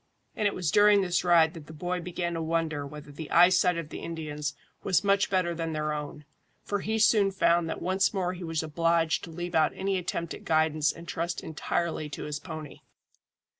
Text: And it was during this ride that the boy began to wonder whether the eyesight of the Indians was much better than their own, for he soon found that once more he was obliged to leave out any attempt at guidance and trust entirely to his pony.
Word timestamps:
And 0.35 0.47
it 0.47 0.55
was 0.55 0.71
during 0.71 1.01
this 1.01 1.23
ride 1.23 1.53
that 1.53 1.67
the 1.67 1.73
boy 1.73 2.01
began 2.01 2.33
to 2.33 2.41
wonder 2.41 2.87
whether 2.87 3.11
the 3.11 3.29
eyesight 3.29 3.77
of 3.77 3.89
the 3.89 3.99
Indians 3.99 4.55
was 4.81 5.03
much 5.03 5.29
better 5.29 5.53
than 5.53 5.73
their 5.73 5.93
own, 5.93 6.25
for 6.63 6.79
he 6.79 6.97
soon 6.97 7.29
found 7.29 7.69
that 7.69 7.83
once 7.83 8.11
more 8.11 8.33
he 8.33 8.43
was 8.43 8.63
obliged 8.63 9.23
to 9.25 9.29
leave 9.29 9.53
out 9.53 9.73
any 9.75 9.99
attempt 9.99 10.33
at 10.33 10.43
guidance 10.43 10.91
and 10.91 11.07
trust 11.07 11.41
entirely 11.43 12.09
to 12.09 12.23
his 12.23 12.39
pony. 12.39 12.79